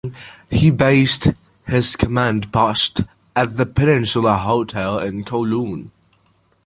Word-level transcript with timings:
He 0.49 0.71
based 0.71 1.27
his 1.67 1.95
command 1.95 2.51
post 2.51 3.01
at 3.35 3.55
the 3.55 3.67
Peninsula 3.67 4.35
Hotel 4.37 4.97
in 4.97 5.23
Kowloon. 5.23 5.91